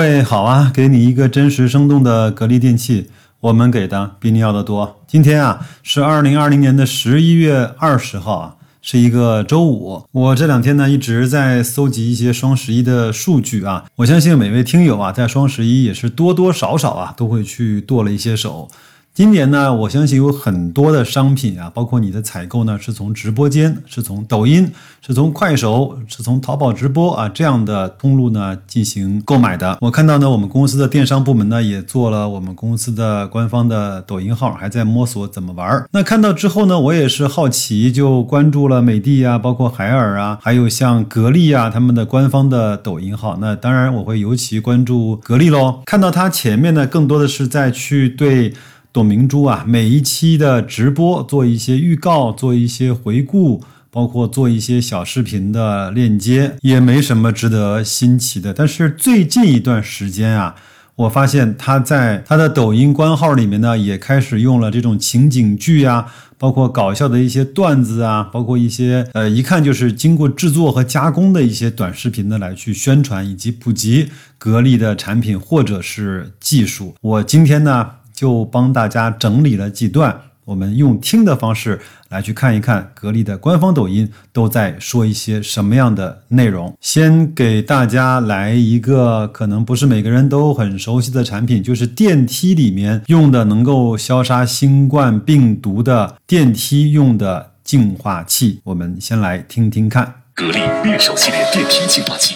[0.00, 3.10] 位好啊，给你一个真实生动的格力电器，
[3.40, 4.98] 我们给的比你要的多。
[5.06, 10.02] 今天啊是二零二零年的十一月二十号啊，是一个周五。
[10.10, 18.70] 我这两天呢一直在搜集一些双十一的数据啊，我相信每位听友啊在双十一也是多多少少啊都会去剁了一些手。
[19.12, 24.70] 今年呢，我相信有很多的商品啊，包括你的采购呢，是从直播间，是从抖音，
[25.04, 29.76] 是从快手，是从淘宝直播啊这样的通路呢进行购买的。
[29.80, 35.84] 我看到呢，我们公司的电商部门呢也做了我们公司的官方的抖音号，还在摸索怎么玩。
[35.90, 43.36] 那看到之后呢，我也是好奇，就关注了美的啊，包括海尔啊，还有像格力啊他们的官方的抖音号。
[43.40, 45.82] 那当然我会尤其关注格力喽。
[45.84, 48.54] 看到它前面呢，更多的是在去对。
[48.92, 58.52] 董明珠啊，每一期的直播做一些预告，做一些回顾，包括做一些小视频的链接，也没什么值得新奇的。
[58.52, 60.56] 但是最近一段时间啊，
[60.96, 76.96] 我发现他在他的抖音官号里面呢，也开始用了这种情景剧啊，包括搞笑的一些段子啊，包括一些呃一看就是经过制作和加工的一些短视频的，来去宣传以及普及格力的产品或者是技术。
[77.00, 77.90] 我今天呢。
[78.20, 86.76] 就帮大家整理了几段，我们用听的方式来去看一看格力的官方抖音都在说一些什么样的内容。
[86.82, 98.60] 先给大家来一个可能不是每个人都很熟悉的产品，就是电梯里面用的能够消杀新冠病毒的电梯用的净化器。
[98.64, 102.34] 我们先来听听看，格力猎手系列电梯净化器，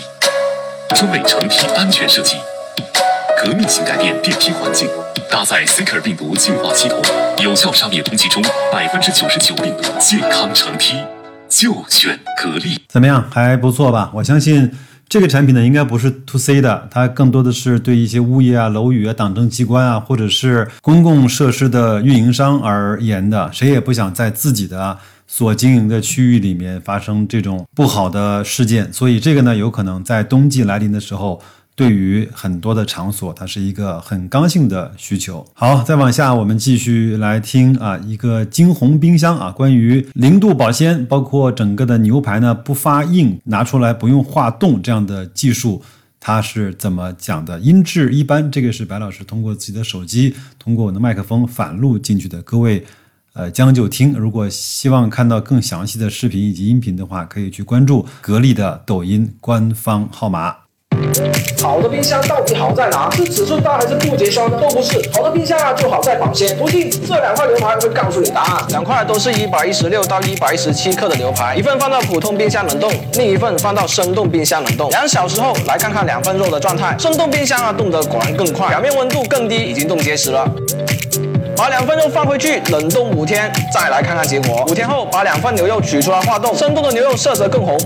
[0.89, 2.37] 专为成梯安全设计，
[3.45, 4.89] 革命性改变电梯环境。
[5.31, 6.99] 搭载 c r 病毒净化系统，
[7.43, 8.43] 有效杀灭空气中
[8.73, 9.83] 百分之九十九病毒。
[10.01, 10.97] 健康成梯，
[11.47, 12.81] 就选格力。
[12.89, 14.11] 怎么样，还不错吧？
[14.15, 14.71] 我相信
[15.11, 23.51] 这个产品呢，应该不是 to C 的，它更多的是对一些物业啊、楼宇啊、党政机关啊，或者是公共设施的运营商而言的。
[23.53, 31.43] 谁也不想在自己的所经营的区域里面发生这种不好的事件，所以这个呢，有可能在冬季来临的时候。
[31.77, 35.45] 对于很多的场所，它是一个很刚性的需求。
[35.55, 45.83] 好，再往下，我们继续来听啊，一个金鸿冰箱啊，关于零度保鲜，包括整个的牛排呢不发硬，拿出来不用化冻这样的技术，
[46.21, 47.59] 它是怎么讲的？
[47.59, 52.41] 音质一般，这个是白老师通过自己的手机，通过我的麦克风反录进去的。
[52.43, 52.85] 各位，
[53.33, 54.13] 呃，将就听。
[54.13, 60.64] 如果希望看到更详细的视频以及音频的话，可以去关注格力的抖音官方号码。
[61.63, 63.11] 好的冰箱到底好在哪？
[63.11, 64.51] 是尺寸大还是不结霜？
[64.51, 65.01] 都不是。
[65.13, 66.57] 好的冰箱啊，就好在保鲜。
[66.57, 68.65] 不信，这两块牛排会告诉你答案。
[68.69, 74.91] 两块都是一百一十六到一百一十七克的牛排，一份放到普通冰箱冷冻，另一份放到生冻冰箱冷冻。
[74.91, 76.95] 两小时后来看看两份肉的状态。
[76.99, 80.47] 生冻冰箱啊，冻得果然更快，表面温度更低，已经冻结实了。
[81.57, 84.65] 把两份肉放回去冷冻五天，再来看看结果。
[84.69, 87.79] 五天后把两份牛肉取出来化冻，生冻的牛肉色泽更红。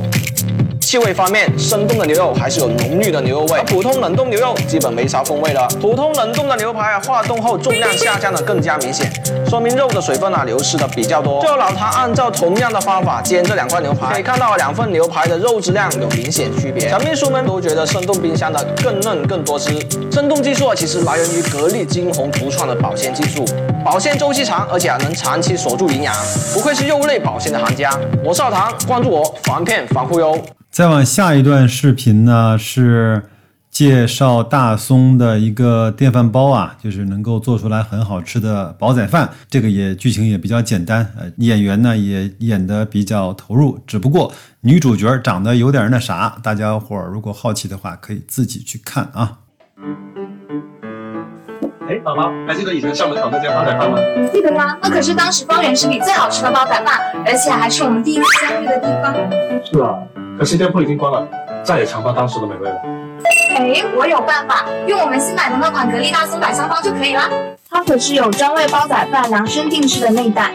[0.89, 5.69] 气味方面，生冻的牛肉还是有浓郁的牛肉味，而普通冷冻牛肉基本没啥风味了。
[5.79, 9.13] 普通冷冻的牛排啊，化冻后重量下降的更加明显，
[9.47, 11.43] 说明肉的水分啊流失的比较多。
[11.43, 16.89] 最后老唐按照同样的方法煎这两块牛排，可以看到两份牛排的肉质量有明显区别。
[16.89, 19.71] 小秘书们都觉得生冻冰箱的更嫩更多汁。
[20.11, 23.45] 生冻技术啊，其实来源于格力金鸿独创的保鲜技术，
[23.85, 26.15] 保鲜周期长，而且能长期锁住营养，
[26.55, 27.95] 不愧是肉类保鲜的行家。
[28.25, 30.35] 我是老唐，关注我，防骗防忽悠。
[30.79, 33.25] 再往下一段视频呢，是
[33.69, 39.29] 介绍大松的一个电饭煲啊，就是能够做出来很好吃的煲仔饭。
[39.51, 43.81] 这个也剧情也比较简单，呃，演员呢也演的比较投入。
[43.89, 49.39] 只不过女主角长得有点那啥，大家伙儿如果好奇的话，可以自己去看啊。
[51.89, 53.97] 哎，宝宝，还记得以前校门口那间煲仔饭吗？
[54.31, 59.15] 记得呀，那可是当时方圆十里最好吃的煲仔饭，而且还是我们第一次相遇的地方。
[59.65, 59.97] 是啊。
[60.39, 61.27] 可惜店铺已经关了，
[61.65, 62.77] 再也尝不到当时的美味了。
[63.57, 67.23] 哎，我有办法，用我们新买的那款格力大松百香方就可以了。
[67.71, 70.51] 它可是有专为煲仔饭量身定制的内胆，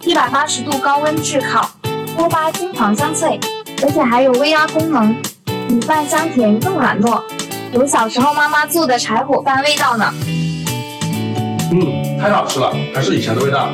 [0.00, 1.70] 一百八十度高温炙烤，
[2.14, 3.40] 锅巴金黄香脆，
[3.82, 5.16] 而且还有微压功能，
[5.68, 7.22] 米饭香甜更软糯，
[7.72, 10.12] 有小时候妈妈做的柴火饭味道呢。
[11.72, 13.70] 嗯，太好吃了，还是以前的味道。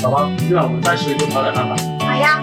[0.00, 1.74] 宝宝，今晚我们再吃一顿煲仔饭吧。
[1.98, 2.40] 好呀，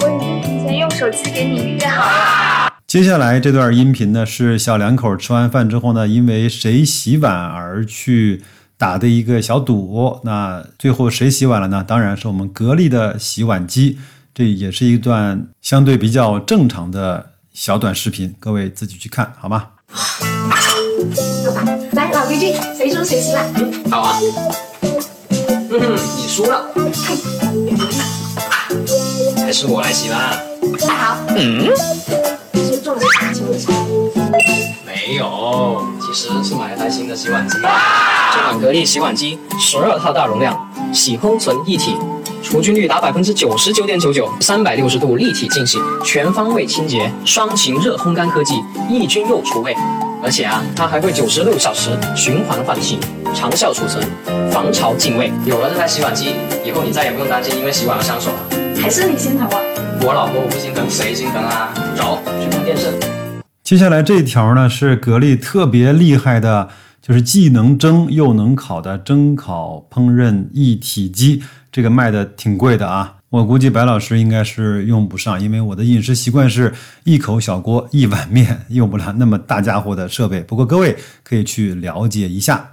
[0.00, 2.72] 我已经提前用手机给你预约好了。
[2.86, 8.40] 接下来这段音频呢，是小两口吃完饭之后呢，因为谁洗碗而去
[8.78, 10.20] 打的一个小赌。
[10.22, 11.82] 那最后谁洗碗了呢？
[11.82, 13.98] 当然是我们格力的洗碗机。
[14.32, 19.66] 这也是一段相对比较正常的小短视频，各位自己去看好吗？
[21.92, 23.44] 来，老规矩，谁输谁洗碗。
[23.90, 24.18] 好啊。
[25.70, 26.68] 嗯，你输了。
[29.36, 30.36] 还是我来洗吧。
[30.80, 31.16] 那好。
[31.36, 31.66] 嗯，
[32.54, 33.32] 是做了些啥？
[33.32, 33.72] 请问一下。
[34.86, 37.56] 没有，其实是买了台新的洗碗机。
[37.58, 40.56] 这款格力洗碗机，十二套大容量，
[40.92, 41.96] 洗烘存一体，
[42.42, 48.54] 除菌率达百分之九十九点九九，三百六十度立体净洗，全方位清洁，双擎热烘干科技，
[48.88, 49.76] 抑菌又除味。
[50.24, 52.96] 而且啊，它还会九十六小时循环换气，
[53.34, 54.06] 长效储存，
[54.52, 55.32] 防潮净味。
[55.44, 58.80] 有了这台洗碗机，以后你再也不用担心因为洗碗而伤手了。
[58.80, 59.58] 还是你心疼啊。
[60.00, 61.74] 我老婆我不心疼，谁心疼啊？
[61.96, 62.86] 走，去看电视。
[63.64, 66.68] 接下来这一条呢是格力特别厉害的，
[67.00, 71.42] 就是既能蒸又能烤的蒸烤烹饪一体机，
[71.72, 73.16] 这个卖的挺贵的啊。
[73.32, 76.74] 我估计白老师应该是用不上，因为我的饮食习惯是
[77.04, 80.40] 一口小锅一碗面，用不了那么大家伙的设备。
[80.40, 80.94] 不过各位
[81.24, 82.68] 可以去了解一下。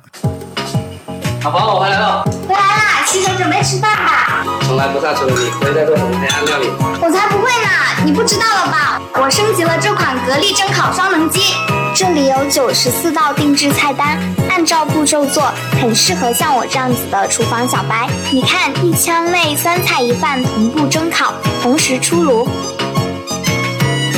[1.44, 2.24] 老婆，我回来了。
[2.46, 4.29] 回来啦，洗手准备吃饭吧。
[4.70, 6.70] 从来不下厨的你，会在做什么黑暗料理？
[7.02, 9.02] 我才不会呢，你不知道了吧？
[9.16, 11.56] 我升级了这款格力蒸烤双能机，
[11.96, 15.52] 这里有九十四道定制菜单，按照步骤做，
[15.82, 18.08] 很适合像我这样子的厨房小白。
[18.32, 21.34] 你看，一枪内三菜一饭同步蒸烤，
[21.64, 22.48] 同时出炉，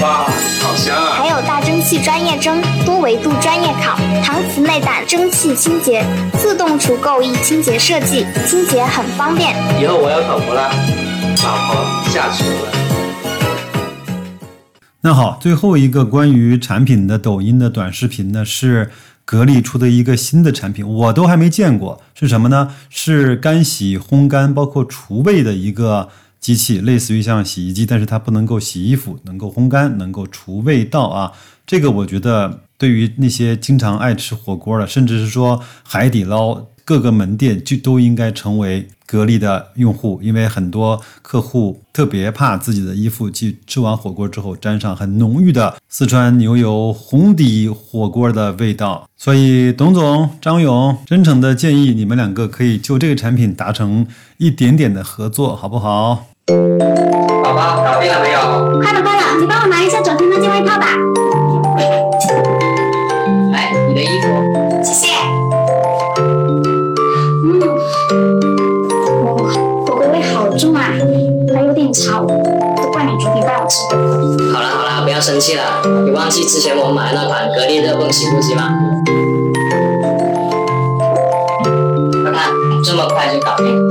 [0.01, 0.25] 哇，
[0.61, 1.13] 好香啊！
[1.17, 3.97] 还有大蒸汽专业蒸、多维度专业烤、
[5.11, 6.05] 蒸汽清洁、
[6.39, 9.53] 自动除垢易清洁设计，清洁很方便。
[9.77, 10.71] 以后我要口福了，
[11.43, 12.71] 老婆下厨了。
[15.01, 18.89] 那好，最后一个关于产品的抖音的短视频呢，是
[19.25, 22.73] 格力出的一个新的产品，我都还没见过，是什么呢？
[22.89, 26.07] 是干洗、烘干，包括除味的一个
[26.39, 31.33] 机器，类似于像洗衣机，但是它不能够洗衣服，能够烘干，能够除味道啊。
[31.67, 49.07] 这个我觉得对于那些经常爱吃火锅的，甚至是说海底捞各个门店就都应该成为格力的用户，因为很多客户特别怕自己的衣服去吃完火锅之后沾上很浓郁的四川牛油红底火锅的味道。
[49.15, 54.07] 所以，董总、张勇真诚的建议你们两个可以就这个产品达成
[54.37, 56.25] 一点点的合作，好不好？
[57.43, 58.79] 宝宝，搞定了没有？
[58.81, 60.87] 快了快了，你帮我拿一下昨天那件外套吧。
[71.91, 72.25] 操，
[72.77, 74.53] 都怪你昨天带我吃的。
[74.53, 75.63] 好了好了，不要生气了。
[76.05, 78.69] 你忘记之前我买那款格力热泵洗护机吗？
[82.23, 82.51] 快看，
[82.83, 83.90] 这么快就搞定。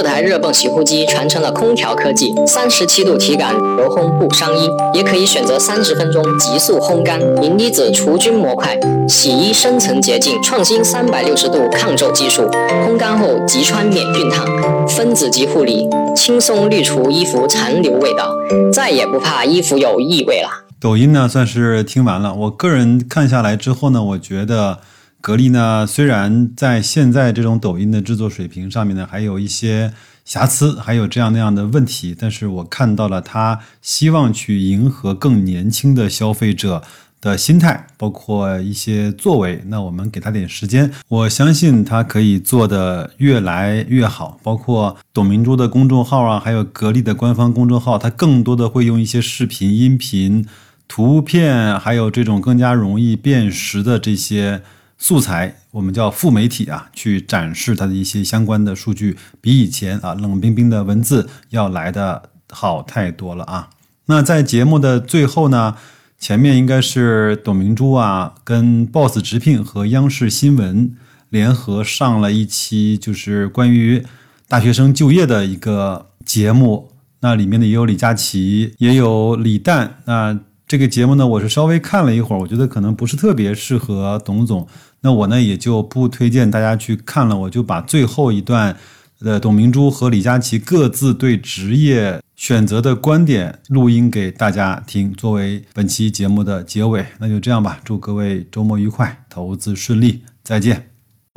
[0.00, 12.48] 这台热泵洗护机传承了空调科技，三十七度体感，柔烘不伤衣，也可以选择三十分钟急速烘干，银离子除菌模块，洗衣深层洁净，创新三百六十度抗皱技术，
[12.82, 15.86] 烘干后即穿免熨烫，分子级护理，
[16.16, 18.32] 轻松滤除衣服残留味道，
[18.72, 20.48] 再也不怕衣服有异味了。
[20.80, 24.78] 抖音呢算是听完了，我个人看下来之后呢，我觉得
[25.20, 29.92] 格力呢虽然在现在这种抖音的制作水平上面呢还有一些
[30.24, 36.82] 瑕疵，还有这样那样的问题，但是我看到了他希望去迎合更年轻的消费者
[37.20, 39.62] 的心态，包括一些作为。
[39.66, 44.38] 那我们给他点时间，我相信他可以做得越来越好。
[44.42, 50.46] 包括董明珠的公众号啊，还有格力的官方公众号，它更多的会用一些视频、音频。
[50.86, 54.62] 图片还有这种更加容易辨识的这些
[55.02, 63.70] 素材，我们叫副媒体啊，去展示它的一些相关的数据，比以前啊冷冰冰的文字要来的好太多了啊。
[64.06, 65.74] 那在节目的最后呢，
[66.18, 70.94] 前面应该是董明珠啊跟 Boss 直聘和央视新闻
[71.30, 74.04] 联合上了一期，就是关于
[74.46, 76.92] 大学生就业的一个节目。
[77.20, 80.38] 那里面呢也有李佳琦，也有李诞，那。
[80.70, 84.64] 这个节目呢，我是稍微看了一会儿，我觉得可能不是特别适合董总，
[85.00, 88.76] 那我呢也就不推荐大家去看了，我就把最后一段，
[89.18, 97.04] 呃，董明珠和李佳琦各自对职业选择的观点录音给大家听，作为本期节目的结尾。
[97.18, 100.89] 那就这样吧，祝各位周末愉快，投资顺利，再见。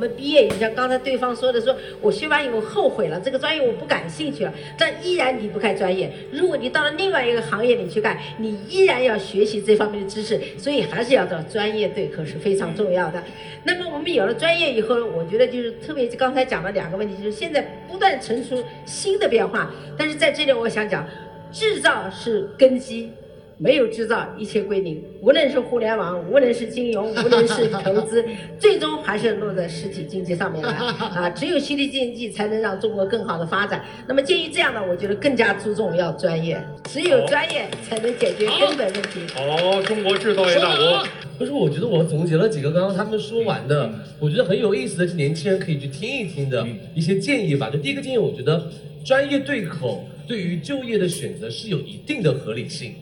[0.10, 6.12] 毕业，你像刚才对方说的，说我学完以后后悔了，这个专业我不感兴趣了，但依然离不开专业。
[6.32, 13.24] 如果你到了另外一个行业里去干，你依然要学习这方面的知识，所以还是要找专业对口是非常重要的。
[13.64, 21.08] 那么我们有了专业以后，我觉得就是特别刚才讲了两个问题，就是现在不断成熟新的变化，但是在这里我想讲，
[21.52, 23.12] 制造是根基。
[23.58, 25.02] 没有制造，一切归零。
[25.22, 28.24] 无论是互联网，无论是金融，无论是投资，
[28.60, 31.30] 最终还是落在实体经济上面来啊！
[31.30, 33.86] 只有实体经济才能让中国更好的发展。
[34.08, 39.22] 那么鉴于这样呢，我觉得更加注重要专业，只有专业才能解决根本问题。
[39.34, 41.04] 好，中国制造业大国。
[41.38, 47.70] 可是我觉得我总结了几个刚刚他们说完的，我觉得很有意思的，是年轻人可以去听一听的一些建议吧。
[47.70, 48.70] 就第一个建议，我觉得
[49.06, 52.94] 专业对口对于就业的选择是有一定的合理性。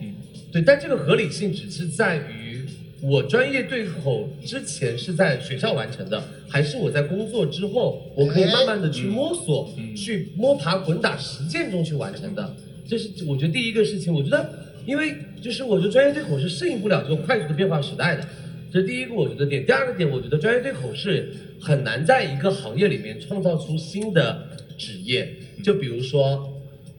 [0.51, 2.65] 对，但这个合理性只是在于
[3.01, 12.55] 我专业对口之前是在学校完成的，还是我在工作之后，我可以慢慢的去摸索，去摸爬滚打实践中去完成的。
[12.85, 14.13] 这是我觉得第一个事情。
[14.13, 14.49] 我觉得，
[14.85, 18.27] 因为就是我觉得专业对口是适应不了这个快速的变化时代的，
[18.71, 19.65] 这是第一个我觉得点。
[19.65, 21.31] 第二个点，我觉得专业对口是
[21.61, 25.33] 很难在一个行业里面创造出新的职业。
[25.63, 26.53] 就比如说，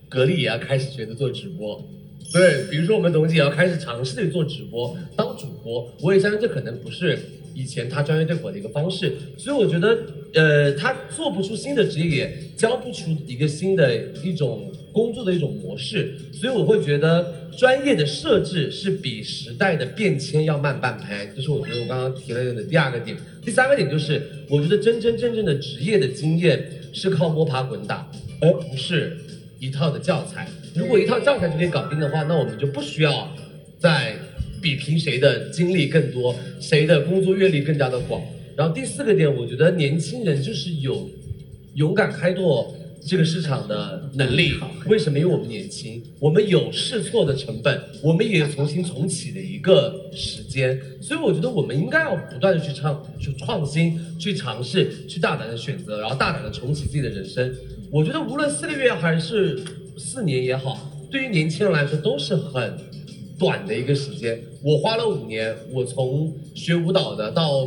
[0.08, 1.84] 格力也要开始学着做直播。
[2.32, 7.18] 对，比如说我们董姐要开始尝试去做直播，当主播，我也相信这可能不是
[7.54, 9.98] 以前他专业对口的一个方式，所以我觉得，
[10.32, 23.14] 呃，他做不出新的职业，也教不出一个新的一种工作的一种模式，所以我会觉得专业的设置是比时代的变迁要慢半拍，这是我觉得我刚刚提了的第二个点。
[23.44, 28.10] 第三个点就是，我觉得真真正正的职业的经验是靠摸爬滚打，
[28.40, 29.18] 而不是
[29.62, 30.48] 一套的教材。
[30.74, 33.32] 如果一套教材就可以搞定的话，那我们就不需要
[33.78, 34.16] 再
[34.60, 38.20] 比拼谁的经历更多，谁的工作阅历更加的广。
[38.56, 41.08] 然后第四个点，我觉得年轻人就是有
[41.74, 42.74] 勇敢开拓
[43.06, 44.54] 这个市场的能力。
[44.86, 45.16] 为什么？
[45.16, 50.76] 因为我们年轻，我们有试错的成本，我们也有重新重启的一个时间。
[51.00, 57.54] 所以我觉得我们应该要不断的去创、去创新、去尝试、去大胆的选择，然后大胆的重启自己的人生。
[57.92, 59.62] 我觉得无论四个月还是。
[59.98, 62.78] 四年也好，对于年轻人来说都是很
[63.38, 64.42] 短的一个时间。
[64.62, 67.66] 我花了五年，我从学舞蹈的到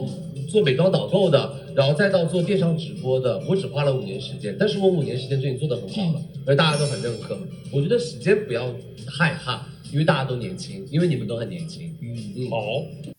[0.50, 4.55] 做美妆导购的，然后再到做电商直播的，我只花了五年时间。
[4.60, 7.38] 但是我五年时间就已经做得很好了，而大家都很认可。
[7.72, 8.74] 我觉得时间不要
[9.05, 11.96] 害怕，因为大家都年轻，因为你们都很年轻。
[12.01, 13.15] 嗯，好。